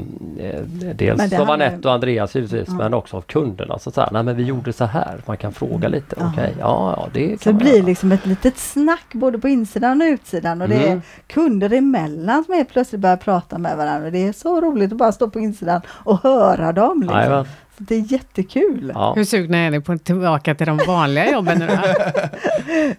[0.96, 2.74] dels Men det av Anette och Andreas givetvis Ja.
[2.74, 3.80] men också av kunderna.
[3.80, 4.10] Så att säga.
[4.12, 5.22] Nej men vi gjorde så här.
[5.26, 6.16] Man kan fråga lite.
[6.20, 6.30] Ja.
[6.34, 7.86] Okej, ja, ja det Så det blir göra.
[7.86, 11.02] liksom ett litet snack både på insidan och utsidan och det är Mm.
[11.28, 14.10] kunder emellan som helt plötsligt börjar prata med varandra.
[14.10, 17.02] Det är så roligt att bara stå på insidan och höra dem.
[17.02, 17.46] Liksom.
[17.77, 18.91] Så det är jättekul.
[18.95, 19.13] Ja.
[19.15, 21.67] Hur sugna är ni på tillbaka till de vanliga jobben nu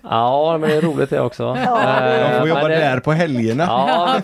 [0.03, 1.43] ja, men det är roligt det också.
[1.65, 3.65] Ja, De Eh, får jobba det- där på helgerna.
[3.69, 4.17] Ja.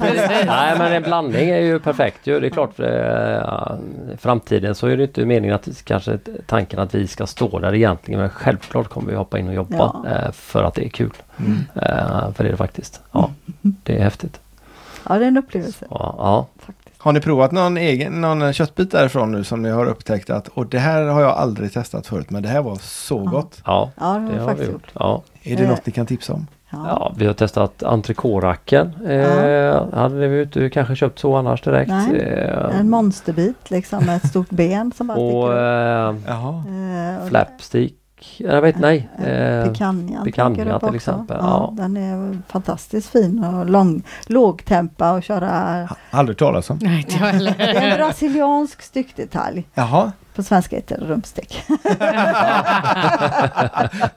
[0.46, 2.40] Nej men en blandning är ju perfekt ju.
[2.40, 6.94] Det är klart eh, i framtiden så är det inte meningen att kanske tanken att
[6.94, 10.04] vi ska stå där egentligen men självklart kommer vi hoppa in och jobba Ja.
[10.10, 11.12] eh, för att det är kul.
[11.38, 11.58] Mm.
[12.34, 13.00] För det är det faktiskt.
[13.12, 13.30] Ja,
[13.62, 14.40] det är häftigt.
[15.08, 15.86] Ja, det är en upplevelse.
[15.90, 16.46] Ja, ja.
[16.66, 16.80] Faktiskt.
[17.02, 20.66] Har ni provat någon egen någon köttbit därifrån nu som ni har upptäckt att och
[20.66, 23.30] det här har jag aldrig testat förut men det här var så Ja.
[23.30, 23.62] gott.
[23.66, 24.82] ja Ja, det har det har vi faktiskt gjort.
[24.82, 24.90] gjort.
[24.94, 25.22] Ja.
[25.42, 25.68] Är det Eh.
[25.68, 26.46] något ni kan tipsa om?
[26.72, 26.78] Ja.
[26.88, 28.92] Ja, vi har testat entrecote-racken.
[29.06, 31.88] Eh, Hade vi inte kanske köpt så annars direkt.
[31.90, 32.20] Nej.
[32.20, 36.64] Eh, En monsterbit liksom med ett stort ben som bara och eh, Jaha.
[37.16, 37.96] Eh, och flapstick.
[38.37, 39.09] Jag vet nej.
[39.18, 39.64] Eh, Eh,
[40.24, 41.83] Picanha, till exempel, Ja, ja.
[41.83, 45.88] Den är fantastiskt fin och lång, lågtempa och köra.
[46.11, 46.78] Aldrig talas om.
[46.83, 47.96] Nej, inte jag Det är en heller.
[47.96, 49.64] brasiliansk styckdetalj.
[49.74, 50.12] Jaha.
[50.35, 51.62] På svenska heter det rumstek.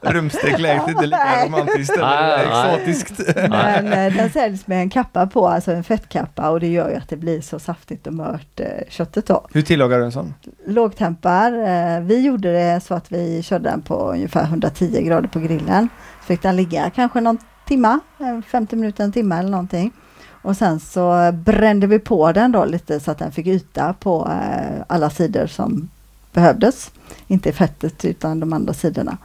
[0.00, 1.46] Rumstek lät inte lika Nej.
[1.46, 3.36] romantiskt eller exotiskt.
[3.36, 6.96] Men eh, den säljs med en kappa på, alltså en fettkappa och det gör ju
[6.96, 9.46] att det blir så saftigt och mört eh, köttet då.
[9.52, 10.34] Hur tillagar du en sån?
[10.66, 15.38] Lågtempar, eh, vi gjorde det så att vi körde den på ungefär 110 grader på
[15.38, 15.88] grillen.
[16.20, 19.92] Så fick den ligga kanske någon timma, eh, 50 minuter, en timme eller någonting.
[20.42, 24.32] Och sen så brände vi på den då lite så att den fick yta på
[24.86, 25.88] alla sidor som
[26.34, 26.90] behövdes.
[27.26, 29.18] Inte i fettet utan de andra sidorna.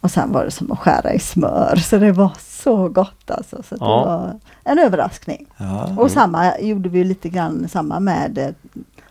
[0.00, 3.62] Och sen var det som att skära i smör så det var så gott alltså.
[3.68, 3.86] Så Ja.
[3.86, 5.46] det var en överraskning.
[5.56, 5.88] Ja.
[5.96, 8.48] Och samma gjorde vi lite grann samma med eh,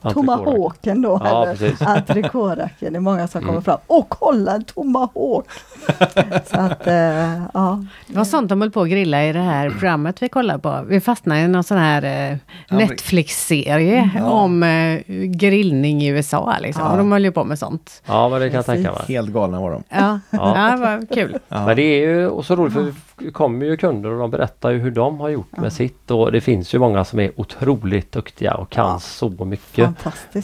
[0.02, 1.22] tomahawken då.
[1.24, 1.82] Ja, eller precis.
[1.82, 2.94] entrecote-racken.
[2.94, 3.48] Det är många som Mm.
[3.48, 3.78] kommer fram.
[3.88, 5.46] Och kolla en tomahawk!
[6.52, 7.86] så att, eh, ja.
[8.08, 10.82] Det var sånt de höll på att grilla i det här programmet vi kollade på.
[10.88, 12.38] Vi fastnade i någon sån här eh,
[12.78, 14.26] Netflix-serie Ja.
[14.32, 16.56] om eh, grillning i USA.
[16.62, 16.84] Liksom.
[16.84, 16.92] Ja.
[16.92, 18.02] Och de höll ju på med sånt.
[18.06, 19.02] Ja men det kan jag tänka mig.
[19.08, 19.84] Helt galna var de.
[19.90, 20.54] Ja, Ja.
[20.56, 20.76] ja.
[20.76, 21.38] det var kul.
[21.50, 21.66] Ja.
[21.66, 22.94] Men det är ju så roligt för
[23.34, 25.62] kommer ju kunder och de berättar ju hur de har gjort Ja.
[25.62, 29.00] med sitt och det finns ju många som är otroligt duktiga och kan Ja.
[29.00, 29.90] så mycket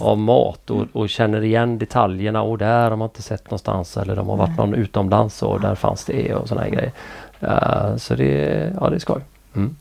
[0.02, 4.16] av mat och, och känner igen detaljerna och där har man inte sett någonstans eller
[4.16, 4.58] de har varit Nej.
[4.58, 6.92] någon utomlands och där fanns det och sådana här grejer.
[7.40, 9.22] Eh, så det, ja det är skoj.
[9.56, 9.76] Mm.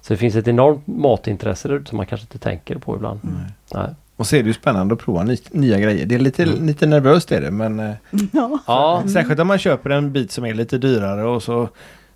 [0.00, 3.20] Så det finns ett enormt matintresse där som man kanske inte tänker på ibland.
[3.74, 3.86] Nej.
[4.16, 6.06] Och så är det ju spännande att prova ny, nya grejer.
[6.06, 6.66] Det är lite, Mm.
[6.66, 7.92] lite nervöst är det men eh,
[8.32, 8.58] Ja.
[8.66, 11.68] Ja, särskilt om man köper en bit som är lite dyrare och så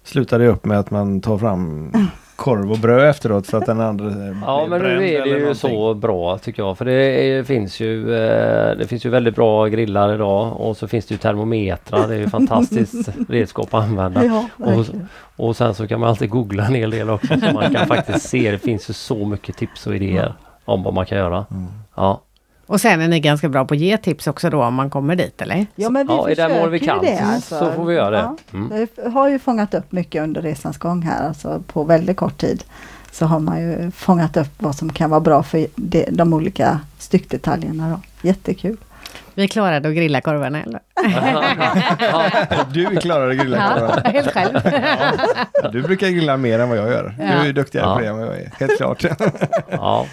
[0.06, 1.92] slutar det upp med att man tar fram
[2.36, 5.38] korv och bröd efteråt för att den andra eh, Ja men nu är det ju
[5.38, 5.54] någonting.
[5.54, 6.78] så bra tycker jag.
[6.78, 10.88] För det är, finns ju eh, Det finns ju väldigt bra grillar idag och så
[10.88, 12.08] finns det ju termometrar.
[12.08, 14.24] Det är ju fantastiskt redskap att använda.
[14.24, 14.84] Ja, Och,
[15.46, 18.28] och sen så kan man alltid googla en hel del också så man kan faktiskt
[18.28, 18.50] se.
[18.50, 21.46] Det finns ju så mycket tips och idéer om vad man kan göra.
[21.50, 21.66] Mm.
[21.96, 22.20] Ja,
[22.66, 25.16] Och sen är ni ganska bra på att ge tips också då om man kommer
[25.16, 25.66] dit eller?
[25.74, 27.58] Ja, men vi ja mån vi försöker kan det, alltså.
[27.58, 28.16] så får vi göra det.
[28.16, 28.36] Ja.
[28.52, 28.86] Mm.
[28.96, 32.64] Vi har ju fångat upp mycket under resans gång här, alltså på väldigt kort tid.
[33.12, 36.80] Så har man ju fångat upp vad som kan vara bra för de, de olika
[36.98, 37.90] styckdetaljerna.
[37.90, 38.28] Då.
[38.28, 38.76] Jättekul.
[39.36, 40.80] Vi klarade att grilla korvarna eller?
[42.72, 44.00] Du klarar att grilla korvar.
[44.04, 44.60] Ja, helt själv.
[45.62, 47.14] Ja, Du brukar grilla mer än vad jag gör.
[47.18, 47.44] Du Ja.
[47.46, 47.94] är duktigare Ja.
[47.94, 48.50] på det än vad jag är.
[48.60, 49.04] Helt klart.
[49.70, 50.06] Ja.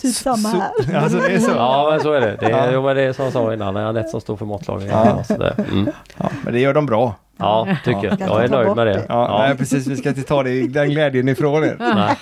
[0.00, 0.70] Typ samma här.
[0.92, 1.50] Så, alltså det är så.
[1.50, 2.36] ja men så är det.
[2.40, 2.66] Det är, Ja.
[2.72, 4.94] jo, men det är som jag sa innan, Anette som står för matlagningen.
[4.98, 5.22] Ja.
[5.28, 5.50] Ja.
[5.70, 5.88] Mm.
[6.16, 7.14] Ja, men det gör de bra.
[7.38, 8.14] ja, tycker jag.
[8.14, 8.92] Ska Jag är nöjd med det.
[8.92, 9.04] det.
[9.08, 9.86] Ja, Nej, precis.
[9.86, 11.76] Vi ska inte ta det, den glädjen ifrån er.
[11.78, 12.16] Nej.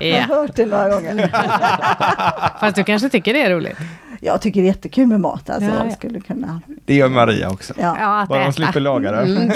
[0.12, 0.34] Jag har Ja.
[0.36, 1.30] hört det några gånger.
[2.60, 3.78] Fast du kanske tycker det är roligt?
[4.24, 5.50] Jag tycker det är jättekul med mat.
[5.50, 5.70] Alltså.
[5.70, 5.84] Ja, ja.
[5.84, 6.60] Jag skulle kunna...
[6.84, 7.74] Det gör Maria också.
[7.80, 7.96] Ja.
[8.00, 8.52] Ja, att Bara äta.
[8.52, 9.22] slipper laga det.
[9.22, 9.50] Mm.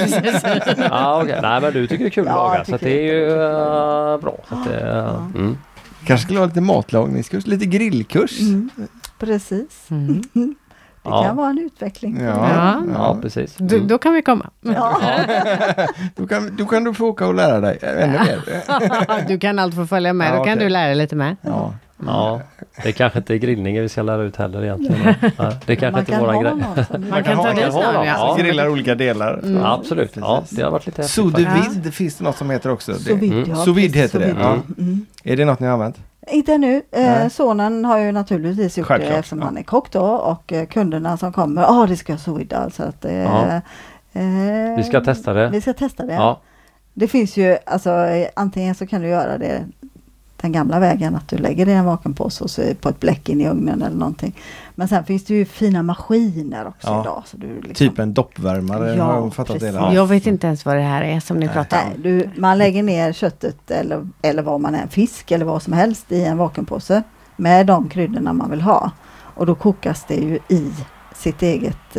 [0.90, 1.38] Ja, okej.
[1.42, 3.33] Nej men du tycker det är kul att Ja, laga så att det är ju
[3.33, 4.37] eh, bra.
[4.48, 5.16] Så att det, Ja.
[5.16, 5.59] mm.
[6.04, 8.40] Kanske skulle ha lite matlagningskurs, lite grillkurs.
[8.40, 8.70] Mm,
[9.18, 9.87] precis.
[9.90, 10.22] Mm.
[11.02, 11.22] Det Ja.
[11.24, 12.20] kan vara en utveckling.
[12.20, 12.46] Ja, Ja.
[12.54, 13.18] Ja ja.
[13.22, 13.54] precis.
[13.59, 13.88] Då, Mm.
[13.88, 14.50] då kan vi komma.
[14.61, 15.00] Ja.
[16.16, 18.42] Då, kan, då kan du få åka och lära dig ännu mer.
[19.28, 20.64] Du kan allt få följa med, Ja, då kan okej.
[20.64, 21.37] du lära dig lite med.
[21.42, 21.74] Ja.
[22.06, 22.40] Ja,
[22.82, 25.02] det kanske inte är grillningen vi ska lära ut heller egentligen.
[25.38, 26.54] Nej, det är kanske Man inte kan våran ha grej.
[27.11, 28.37] Man kan ha- ta man dit kan ha någon dem, ja.
[28.38, 28.42] ja.
[28.42, 29.38] Grillar olika delar.
[29.42, 29.56] Mm.
[29.56, 31.14] Ja, absolut, ja, det har varit lite häftigt.
[31.14, 31.50] Sous de Ja.
[31.74, 32.92] vide finns det något som heter också.
[32.92, 33.50] Det, Sous vide, Mm.
[33.96, 34.56] ja, heter det, ja.
[34.78, 35.06] Mm.
[35.24, 35.96] är det något ni har använt?
[36.30, 36.82] Inte nu.
[36.92, 39.44] Eh, sonen har ju naturligtvis gjort Självklart, det eftersom ja.
[39.44, 42.40] han är kock då och eh, kunderna som kommer, ja ah, det ska jag sous
[42.40, 42.70] vide.
[42.72, 43.61] Så att, eh, Ja.
[44.12, 45.48] eh, Vi ska testa det.
[45.48, 46.14] Vi ska testa det.
[46.14, 46.40] Ja,
[46.94, 49.64] Det finns ju, alltså eh, antingen så kan du göra det
[50.40, 53.29] den gamla vägen att du lägger det i en vakuumpåse och så på ett bläck
[53.29, 54.37] in i ugnen eller någonting.
[54.74, 57.01] Men sen finns det ju fina maskiner också Ja.
[57.03, 57.22] idag.
[57.27, 59.94] Så du liksom, Typ en doppvärmare Ja, har jag fattat det hela.
[59.94, 61.55] Jag vet inte ens vad det här är som ni Nej.
[61.55, 62.03] pratar Nej, om.
[62.03, 66.12] du, man lägger ner köttet eller, eller vad man är, fisk eller vad som helst
[66.12, 67.03] i en vakuumpåse
[67.37, 68.90] med de kryddorna man vill ha.
[69.18, 70.72] Och då kokas det ju i
[71.14, 71.96] sitt eget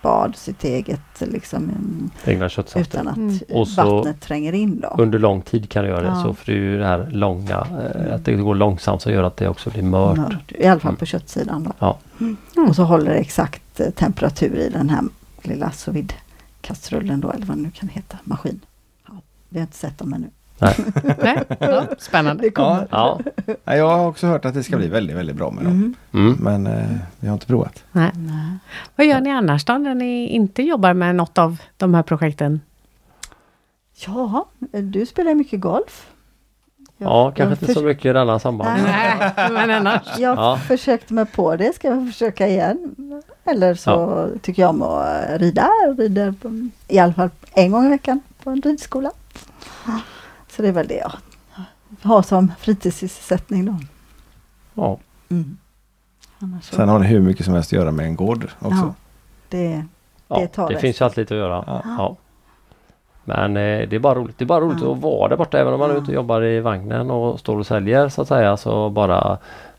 [0.00, 2.80] spad, sitt eget liksom mm, egna köttsafter.
[3.00, 3.38] utan att Mm.
[3.52, 4.88] Och så- vattnet tränger in då.
[4.98, 6.22] Under lång tid kan du göra det Ja.
[6.22, 9.22] så för det är ju det här långa, eh, att det går långsamt som gör
[9.22, 10.16] att det också blir mört.
[10.16, 10.98] Mört, I alla fall Mm.
[10.98, 11.72] på köttsidan då.
[11.78, 11.98] Ja.
[12.20, 12.36] Mm.
[12.68, 15.02] Och så håller det exakt eh, temperatur i den här
[15.42, 16.14] lilla sous vide
[16.60, 18.60] kastrullen då eller vad det nu kan heta, maskin.
[19.08, 19.12] Ja,
[19.48, 20.30] vi har inte sett dem ännu.
[21.22, 21.38] Nej?
[21.60, 22.42] Ja, spännande.
[22.42, 22.86] Det kommer.
[22.90, 23.20] Ja,
[23.64, 25.72] Ja, jag har också hört att det ska bli väldigt, väldigt bra med dem.
[25.72, 25.94] Mm.
[26.12, 26.36] mm.
[26.40, 27.84] Men eh, vi har inte provat.
[27.92, 28.10] Nej.
[28.14, 28.58] Nej.
[28.96, 32.60] Vad gör ni annars då när ni inte jobbar med något av de här projekten?
[34.06, 36.06] Ja, du spelar mycket golf.
[36.98, 38.82] Jag- ja jag kanske inte så mycket i denna samband.
[38.82, 39.32] Nej.
[39.36, 40.02] Nej, men annars.
[40.18, 40.56] Jag Ja.
[40.66, 42.94] försökte mig på det, ska jag försöka igen.
[43.44, 45.68] Eller så tycker jag om att rida.
[45.86, 49.10] Jag rider på, i alla fall en gång i veckan på en ridskola.
[50.60, 51.12] Så det är väl det jag
[52.02, 53.74] har som fritidssysselsättning då.
[54.74, 54.98] Ja.
[55.28, 55.56] Mm.
[56.62, 58.76] Sen har ni hur mycket som helst att göra med en gård också.
[58.76, 58.94] Ja.
[59.48, 59.84] det,
[60.28, 61.64] Ja, Det tar det finns ju alltid lite att göra.
[61.66, 61.82] Ja.
[61.98, 62.16] Ja.
[63.24, 64.38] Men eh, det är bara roligt.
[64.38, 64.92] Det är bara roligt Ja.
[64.92, 66.00] att vara där borta även om man är Ja.
[66.00, 68.56] ute och jobbar i vagnen och står och säljer så att säga.
[68.56, 69.38] Så bara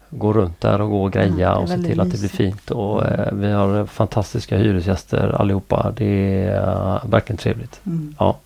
[0.09, 2.21] gå runt där och gå och Ja, greja är och se till att det blir
[2.21, 2.35] mysigt.
[2.35, 2.71] fint.
[2.71, 5.91] Och eh, vi har fantastiska hyresgäster allihopa.
[5.95, 7.81] Det är eh, verkligen trevligt.
[7.85, 8.37] mm, Ja.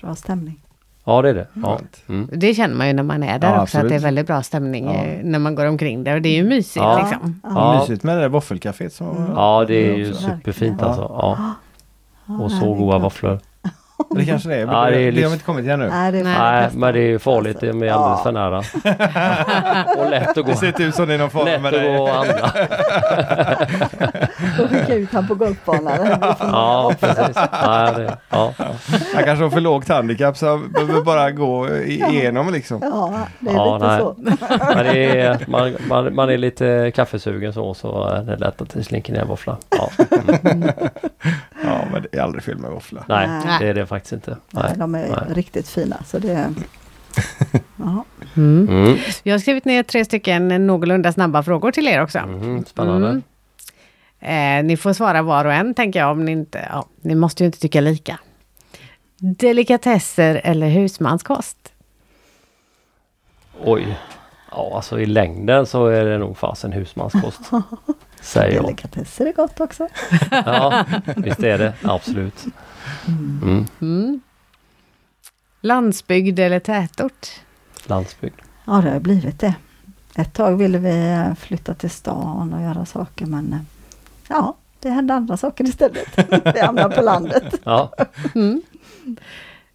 [0.00, 0.60] bra stämning.
[1.04, 1.46] Ja det är det.
[1.62, 1.76] Ja.
[1.78, 2.02] Skönt.
[2.08, 2.28] Mm.
[2.32, 4.42] Det känner man ju när man är där Ja, också, att det är väldigt bra
[4.42, 4.92] stämning Ja.
[4.94, 6.14] eh, när man går omkring där.
[6.14, 6.98] Och det är ju mysigt Ja.
[6.98, 7.40] liksom.
[7.44, 7.78] Ja.
[7.80, 9.30] Mysigt med det där våffelcaféet som Mm.
[9.36, 10.86] ja det är ju superfint Ja.
[10.86, 11.02] alltså.
[11.02, 11.38] Ja.
[12.26, 13.40] Ja, Och så goda våfflor.
[14.10, 14.60] Det kanske det är.
[14.66, 15.88] Ja, det är det, har vi inte kommit igen nu.
[15.88, 16.68] Nej, det är Nej.
[16.74, 17.56] men det är ju farligt.
[17.62, 18.58] Alltså, Det är alldeles för nära.
[20.04, 20.42] och lätt att gå.
[20.42, 22.08] Det ser ut som det är någon fara Lätt med att gå och
[24.88, 26.06] jag ut han på golfbanan.
[26.40, 27.36] Ja precis.
[27.52, 28.52] Ja, det, ja.
[29.14, 32.78] Han kanske har för lågt handikapp så han behöver bara gå igenom liksom.
[32.82, 33.98] Ja, det är Ja, lite nej.
[34.00, 34.16] så.
[34.74, 38.70] Men det är, man, man, man är lite kaffesugen så, så är det lätt att
[38.70, 39.56] det slinker ner en våffla.
[39.78, 39.90] Ja.
[41.66, 43.04] Ja, men det är aldrig fel med våffla.
[43.08, 43.56] Nej, Nej.
[43.60, 44.36] det är det faktiskt inte.
[44.50, 45.34] Nej, de är nej.
[45.34, 45.96] riktigt fina.
[46.06, 46.54] Så det,
[47.76, 48.04] ja.
[48.36, 48.68] Mm.
[48.68, 48.98] Mm.
[49.22, 52.18] Jag har skrivit ner tre stycken någorlunda snabba frågor till er också.
[52.18, 53.08] Mhm, Spännande.
[53.08, 53.22] Mm.
[54.20, 56.68] Eh, ni får svara var och en tänker jag om ni inte...
[56.72, 58.18] Ja, ni måste ju inte tycka lika.
[59.18, 61.72] Delikatesser eller husmanskost?
[63.64, 63.98] Oj.
[64.50, 67.40] Ja, alltså i längden så är det nog fasen husmanskost.
[68.20, 68.64] Säger jag.
[68.64, 69.88] Delikatesser är gott också.
[70.30, 70.84] Ja,
[71.16, 71.72] visst är det.
[71.82, 72.44] Absolut.
[73.08, 73.66] Mm.
[73.80, 74.20] Mm.
[75.60, 77.28] Landsbygd eller tätort?
[77.86, 78.40] Landsbygd.
[78.64, 79.54] Ja, det har blivit det.
[80.16, 83.58] Ett tag ville vi eh, flytta till stan och göra saker men eh,
[84.28, 86.08] ja, det hände andra saker istället.
[86.54, 87.60] vi hamnade på landet.
[87.64, 87.92] Ja.
[88.34, 88.62] Mm.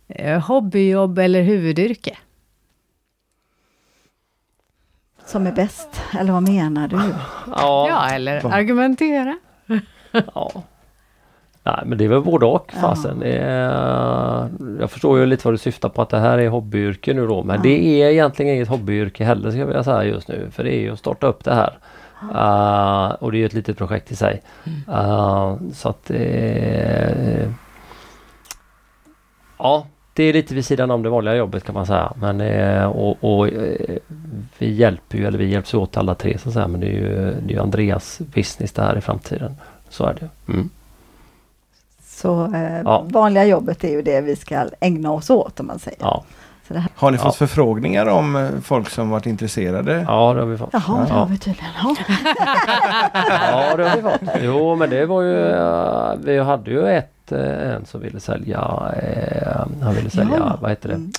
[0.08, 2.18] Eh, hobbyjobb eller huvudyrke?
[5.26, 6.96] Som är bäst, eller vad menar du?
[7.48, 7.88] Ja.
[7.90, 9.38] Ja, eller argumentera.
[10.12, 10.64] ja.
[11.64, 12.82] Nej men det är väl både och Ja.
[12.82, 13.24] fasen.
[13.24, 17.28] Är, jag förstår ju lite vad du syftar på att det här är hobbyyrke nu
[17.28, 17.62] då men Ja.
[17.64, 20.48] det är egentligen inget hobbyyrke heller ska jag vilja säga just nu.
[20.52, 21.78] För det är ju att starta upp det här.
[22.22, 24.42] Uh, och det är ju ett litet projekt i sig.
[24.90, 27.52] Uh, så att uh,
[29.58, 32.14] Ja, det är lite vid sidan om det vanliga jobbet kan man säga.
[32.16, 32.42] Men,
[32.86, 33.48] och, och,
[34.58, 36.68] vi hjälper ju, eller vi hjälps åt alla tre så att säga.
[36.68, 39.56] Men det är ju, det är Andreas business det här i framtiden.
[39.90, 40.52] Så är det.
[40.54, 40.70] Mm.
[42.22, 43.06] Så eh, Ja.
[43.10, 45.98] vanliga jobbet är ju det vi ska ägna oss åt om man säger.
[46.02, 46.24] Ja,
[46.68, 47.32] Så det här, Har ni fått Ja.
[47.32, 50.06] förfrågningar om eh, folk som varit intresserade?
[50.08, 50.70] ja det har vi fått.
[50.74, 51.16] jaha, det ja.
[51.16, 51.70] har vi tydligen.
[51.84, 51.96] Ja.
[53.14, 54.22] Ja, det har vi fått.
[54.42, 55.46] Jo, men det var ju...
[55.50, 58.60] eh, vi hade ju ett, eh, en som ville sälja...
[59.82, 60.58] Han ville sälja, Ja.
[60.62, 60.96] vad heter det?
[60.96, 61.12] Mm.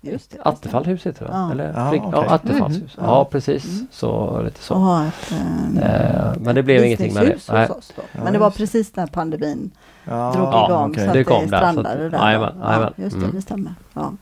[0.00, 0.38] Just det.
[0.42, 1.50] Attefallhus heter det Ja.
[1.50, 1.72] Eller?
[1.76, 2.02] Ja, okej.
[2.12, 2.98] ja, Attefallshus.
[2.98, 3.10] Mm.
[3.10, 3.64] Ja, precis.
[3.64, 3.86] Mm.
[3.90, 4.74] Så lite så.
[5.08, 5.32] ett,
[5.82, 7.52] Eh, men det blev ingenting med det.
[7.52, 7.66] Nej.
[7.66, 8.02] hos oss då.
[8.12, 9.70] Ja, Men det var precis när pandemin
[10.04, 11.06] Ja, drog Ja, igång okej.
[11.06, 12.18] så Det att kom det där, så att- strandade där.
[12.18, 12.92] jajamän, ja, jajamän.
[12.96, 13.34] just det, Mm.
[13.36, 13.74] det stämmer.
[13.94, 14.12] Ja.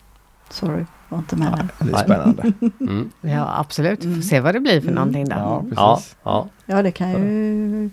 [0.50, 1.86] Sorry, var inte med där.
[1.86, 2.52] Det är spännande.
[2.80, 3.10] Mm.
[3.20, 4.00] Ja, absolut.
[4.04, 4.20] Vi Mm.
[4.22, 4.94] får se vad det blir för Mm.
[4.94, 5.38] någonting där.
[5.38, 6.16] Ja, Ja, precis.
[6.22, 6.46] ja.
[6.66, 7.90] Ja, det kan ju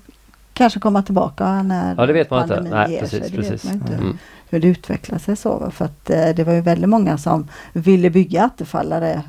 [0.54, 2.56] kanske komma tillbaka när Ja, det vet man inte.
[2.56, 3.30] pandemin Nej, ger precis, sig.
[3.32, 3.52] Det precis.
[3.54, 4.17] vet man inte Mm.
[4.49, 5.71] hur det utvecklar sig så.
[5.71, 9.21] För att eh, det var ju väldigt många som ville bygga attefallare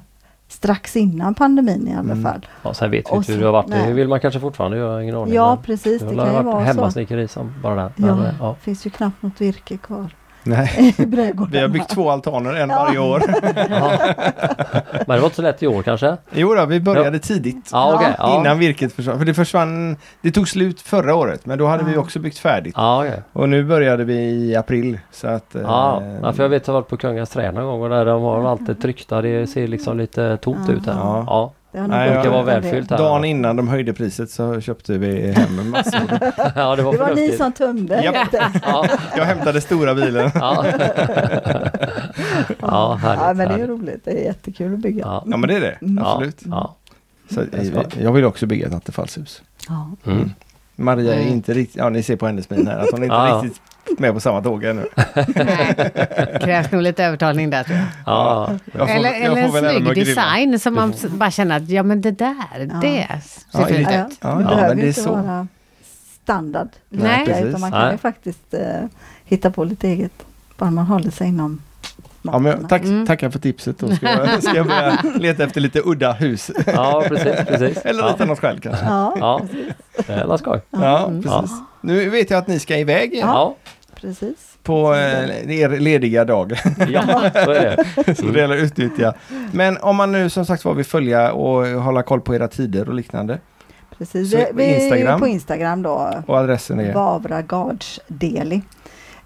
[0.51, 2.23] strax innan pandemin i alla Mm.
[2.23, 2.47] fall.
[2.63, 3.67] Ja, sen vet vi inte hur det har varit.
[3.71, 3.93] Det nej.
[3.93, 5.35] vill man kanske fortfarande göra, ingen aning.
[5.35, 6.03] Ja, precis.
[6.03, 6.59] Det Det kan ju vara så.
[6.59, 7.93] hemmasnickeri som bara där.
[7.97, 8.55] Ja, eh, ja.
[8.61, 10.11] finns ju knappt något virke kvar
[10.43, 11.53] Nej, i brädgården.
[11.53, 12.77] vi har byggt två altaner, en Ja.
[12.87, 13.23] varje år.
[15.07, 16.17] Men det var inte så lätt i år kanske?
[16.33, 17.69] Jo då, vi började tidigt.
[17.73, 18.15] Ja, okej.
[18.19, 18.41] Ja.
[18.41, 19.19] Innan virket försvann.
[19.19, 22.75] För det försvann, det tog slut förra året men då hade vi också byggt färdigt.
[22.77, 23.23] Ja, okej.
[23.33, 24.99] Och nu började vi i april.
[25.13, 27.53] Så att, eh, Ja, ja, för jag vet att jag har varit på Kungens trä
[27.53, 29.23] någon gång och där de har alltid tryckta.
[29.23, 30.75] Det ser liksom lite tomt Ja.
[30.75, 30.95] ut här.
[31.27, 31.53] Ja.
[31.73, 32.99] Det har Nej, jag- var välfyllt här.
[32.99, 36.01] Dagen innan de höjde priset så köpte vi hem massor.
[36.57, 38.03] ja, det var Det var ni som tömde.
[38.05, 38.29] Japp.
[38.63, 40.31] Ja, Jag hämtade stora bilen.
[40.35, 40.65] ja.
[42.61, 43.23] ja, härligt.
[43.23, 44.05] Ja, men det är roligt.
[44.05, 45.05] Det är jättekul att bygga.
[45.05, 45.25] Ja.
[45.27, 46.05] Ja men det är det, Mm.
[46.05, 46.41] absolut.
[46.45, 46.77] Ja.
[47.35, 49.43] Så, eh, jag vill också bygga ett attefallshus.
[49.69, 49.91] Ja.
[50.07, 50.31] Mm.
[50.77, 51.33] Maria är Mm.
[51.33, 53.61] inte riktigt, ja ni ser på hennes min här att hon inte riktigt
[53.99, 54.87] med på samma tåg ännu.
[55.35, 55.75] Nej,
[56.41, 57.87] krävs nog lite övertalning där tror jag.
[58.07, 58.51] Ja.
[58.73, 61.83] Jag får- eller jag eller får en snygg design som man bara känner att ja
[61.83, 62.75] men det där, Ja.
[62.81, 63.07] det
[63.51, 64.19] ser Ja, fint det- Ja, ut.
[64.21, 65.11] Ja, det ja, behöver men det är inte så.
[65.13, 65.47] vara
[66.23, 66.69] standard.
[66.89, 67.27] Nej.
[67.27, 67.45] Precis.
[67.45, 67.93] Utan man kan Nej.
[67.93, 68.61] ju faktiskt eh,
[69.25, 70.13] hitta på lite eget.
[70.59, 71.63] Bara man håller sig inom
[72.23, 73.07] Ja, men tack, Mm.
[73.07, 73.79] tackar för tipset.
[73.79, 76.51] Då ska jag, ska jag börja leta efter lite udda hus.
[76.67, 77.47] ja, precis.
[77.49, 77.79] precis.
[77.85, 78.09] Eller ja.
[78.13, 78.85] rita något själv kanske.
[78.85, 79.41] Ja, Ja,
[80.07, 80.61] det är skoj.
[80.71, 81.51] Ja, precis.
[81.81, 83.57] Nu vet jag att ni ska iväg Ja,
[84.01, 84.59] precis.
[84.63, 86.53] på eh, er lediga dag.
[86.89, 87.03] ja
[87.45, 88.15] så är det.
[88.17, 89.15] Så det gäller att utnyttja.
[89.53, 92.89] Men om man nu som sagt var vill följa och hålla koll på era tider
[92.89, 93.39] och liknande.
[93.99, 94.31] precis.
[94.31, 95.21] Så Vi, vi är ju Instagram?
[95.21, 96.11] på Instagram då.
[96.27, 96.95] Och adressen är?
[96.95, 98.63] Vavra Gards Deli.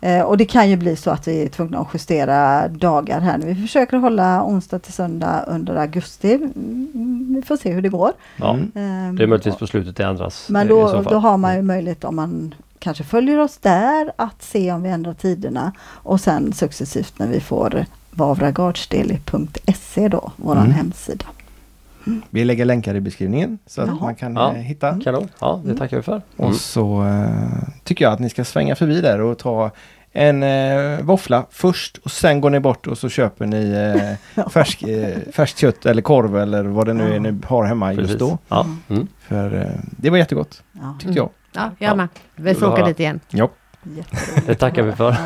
[0.00, 3.38] Eh, och det kan ju bli så att vi är tvungna att justera dagar här
[3.38, 3.46] nu.
[3.46, 6.34] Vi försöker hålla onsdag till söndag under augusti.
[6.34, 8.12] Mm, Vi får se hur det går.
[8.36, 8.62] Ja, Mm.
[9.08, 10.46] Eh, det är möjligtvis på slutet det ändras.
[10.48, 11.12] Men i då, så fall.
[11.12, 14.88] då har man ju möjlighet om man kanske följer oss där att se om vi
[14.90, 20.72] ändrar tiderna och sen successivt när vi får vavragarsdeli.se då, våran Mm.
[20.76, 21.24] hemsida.
[22.30, 23.98] Vi lägger länkar i beskrivningen så att Jaha.
[24.00, 24.52] man kan Ja.
[24.54, 25.00] eh, hitta.
[25.04, 25.28] Kanon.
[25.40, 25.78] Ja, det Mm.
[25.78, 26.12] tackar vi för.
[26.12, 26.22] Mm.
[26.50, 29.70] Och så eh, tycker jag att ni ska svänga förbi där och ta
[30.12, 33.70] en eh, våffla först och sen går ni bort och så köper ni
[34.36, 37.92] eh, färsk, eh, färskt kött eller korv eller vad det nu är ni har hemma
[37.92, 38.18] just Precis.
[38.18, 38.38] då.
[38.48, 38.66] Ja.
[38.88, 39.06] Mm.
[39.18, 41.28] För eh, det var jättegott Ja, tyckte jag.
[41.54, 42.08] Ja, jag med.
[42.36, 43.20] Vi får åka dit igen.
[43.30, 43.48] Ja.
[44.46, 45.16] Det tackar vi för.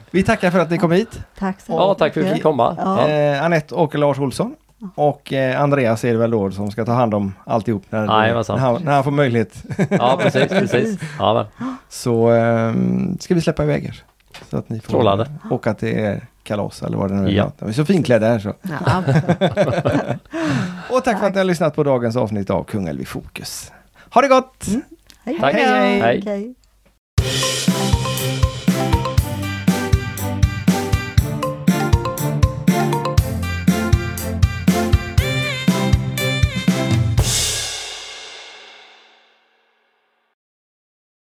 [0.10, 1.20] Vi tackar för att ni kom hit.
[1.38, 2.76] Tack så Ja, tack för att vi fick komma.
[2.78, 3.08] Ja.
[3.08, 4.54] Eh, Anette och Lars Olsson.
[4.94, 8.58] Och eh, Andreas är det väl då som ska ta hand om alltihop när, Jajamensan.
[8.58, 9.64] när, han, när han får möjlighet.
[9.90, 11.00] Ja, precis, precis.
[11.18, 11.76] Ja, men.
[11.88, 12.72] Så eh,
[13.20, 14.02] ska vi släppa iväg er.
[14.50, 15.30] Så att ni får Strålande.
[15.50, 17.32] åka till kalas eller vad det nu är.
[17.32, 17.52] Ja.
[17.58, 18.54] De är så finklädda här så.
[18.62, 19.02] Ja.
[20.96, 23.72] Och tack för att ni har lyssnat på dagens avsnitt av Kungälv i fokus.
[24.10, 24.64] Ha det gott!
[25.24, 25.54] Hej, Tack.
[25.54, 26.00] hej.
[26.00, 26.22] Hej.
[26.26, 26.54] Hej.